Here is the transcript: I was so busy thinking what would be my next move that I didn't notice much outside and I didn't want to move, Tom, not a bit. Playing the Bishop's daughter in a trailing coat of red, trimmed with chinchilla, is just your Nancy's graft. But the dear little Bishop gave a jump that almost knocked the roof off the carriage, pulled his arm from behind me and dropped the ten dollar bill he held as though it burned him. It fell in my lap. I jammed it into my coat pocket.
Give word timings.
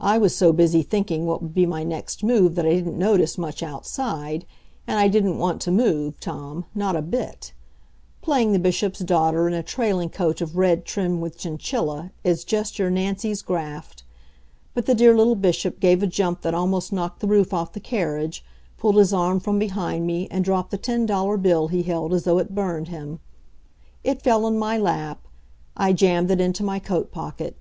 I 0.00 0.16
was 0.16 0.34
so 0.34 0.50
busy 0.54 0.80
thinking 0.80 1.26
what 1.26 1.42
would 1.42 1.52
be 1.52 1.66
my 1.66 1.84
next 1.84 2.24
move 2.24 2.54
that 2.54 2.64
I 2.64 2.70
didn't 2.72 2.96
notice 2.98 3.36
much 3.36 3.62
outside 3.62 4.46
and 4.86 4.98
I 4.98 5.08
didn't 5.08 5.36
want 5.36 5.60
to 5.60 5.70
move, 5.70 6.18
Tom, 6.20 6.64
not 6.74 6.96
a 6.96 7.02
bit. 7.02 7.52
Playing 8.22 8.52
the 8.52 8.58
Bishop's 8.58 9.00
daughter 9.00 9.46
in 9.46 9.52
a 9.52 9.62
trailing 9.62 10.08
coat 10.08 10.40
of 10.40 10.56
red, 10.56 10.86
trimmed 10.86 11.20
with 11.20 11.36
chinchilla, 11.36 12.12
is 12.24 12.44
just 12.44 12.78
your 12.78 12.88
Nancy's 12.88 13.42
graft. 13.42 14.04
But 14.72 14.86
the 14.86 14.94
dear 14.94 15.14
little 15.14 15.36
Bishop 15.36 15.80
gave 15.80 16.02
a 16.02 16.06
jump 16.06 16.40
that 16.40 16.54
almost 16.54 16.90
knocked 16.90 17.20
the 17.20 17.28
roof 17.28 17.52
off 17.52 17.74
the 17.74 17.78
carriage, 17.78 18.42
pulled 18.78 18.96
his 18.96 19.12
arm 19.12 19.38
from 19.38 19.58
behind 19.58 20.06
me 20.06 20.28
and 20.30 20.42
dropped 20.46 20.70
the 20.70 20.78
ten 20.78 21.04
dollar 21.04 21.36
bill 21.36 21.68
he 21.68 21.82
held 21.82 22.14
as 22.14 22.24
though 22.24 22.38
it 22.38 22.54
burned 22.54 22.88
him. 22.88 23.20
It 24.02 24.22
fell 24.22 24.46
in 24.46 24.58
my 24.58 24.78
lap. 24.78 25.28
I 25.76 25.92
jammed 25.92 26.30
it 26.30 26.40
into 26.40 26.62
my 26.62 26.78
coat 26.78 27.12
pocket. 27.12 27.54